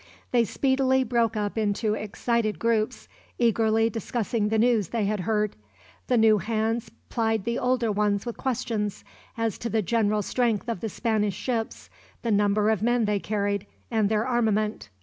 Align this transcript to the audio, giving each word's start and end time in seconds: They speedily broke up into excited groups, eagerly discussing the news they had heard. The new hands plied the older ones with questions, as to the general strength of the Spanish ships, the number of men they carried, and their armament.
They 0.31 0.45
speedily 0.45 1.03
broke 1.03 1.35
up 1.37 1.59
into 1.59 1.93
excited 1.93 2.57
groups, 2.57 3.07
eagerly 3.37 3.87
discussing 3.87 4.49
the 4.49 4.57
news 4.57 4.87
they 4.87 5.05
had 5.05 5.19
heard. 5.19 5.55
The 6.07 6.17
new 6.17 6.39
hands 6.39 6.89
plied 7.09 7.43
the 7.43 7.59
older 7.59 7.91
ones 7.91 8.25
with 8.25 8.35
questions, 8.35 9.03
as 9.37 9.59
to 9.59 9.69
the 9.69 9.83
general 9.83 10.23
strength 10.23 10.67
of 10.67 10.79
the 10.79 10.89
Spanish 10.89 11.35
ships, 11.35 11.91
the 12.23 12.31
number 12.31 12.71
of 12.71 12.81
men 12.81 13.05
they 13.05 13.19
carried, 13.19 13.67
and 13.91 14.09
their 14.09 14.25
armament. 14.25 14.89